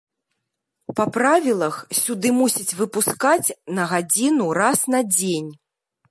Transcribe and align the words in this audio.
Па 0.99 1.03
правілах, 1.17 1.75
сюды 2.03 2.31
мусяць 2.37 2.77
выпускаць 2.79 3.47
на 3.81 3.85
гадзіну 3.91 4.45
раз 4.61 4.79
на 4.95 5.03
дзень. 5.15 5.51